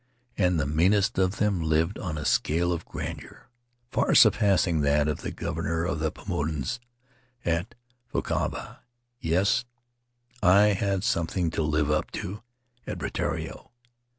[0.35, 3.51] And the meanest of them lived on a scale of grandeur
[3.91, 6.79] far surpassing that of the governor of the Paumotus
[7.45, 7.75] at
[8.11, 8.79] Fakavava.
[9.19, 9.63] Yes,
[10.41, 12.41] I had something to live up to
[12.87, 13.69] at Rutiaro.